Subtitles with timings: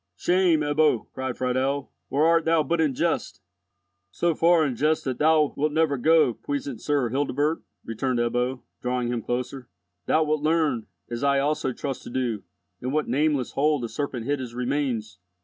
[0.17, 3.39] "Shame, Ebbo!" cried Friedel, "or art thou but in jest?"
[4.09, 9.09] "So far in jest that thou wilt never go, puissant Sir Hildebert," returned Ebbo, drawing
[9.09, 9.69] him closer.
[10.07, 14.55] "Thou wilt learn—as I also trust to do—in what nameless hole the serpent hid his
[14.55, 15.19] remains.